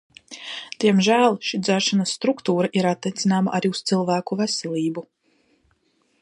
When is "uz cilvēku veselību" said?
3.77-5.05